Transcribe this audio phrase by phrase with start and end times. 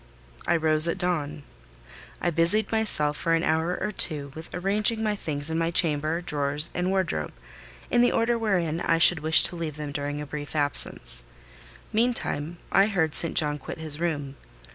[0.47, 1.43] I rose at dawn.
[2.19, 6.21] I busied myself for an hour or two with arranging my things in my chamber,
[6.21, 7.31] drawers, and wardrobe,
[7.91, 11.21] in the order wherein I should wish to leave them during a brief absence.
[11.93, 13.37] Meantime, I heard St.
[13.37, 14.37] John quit his room.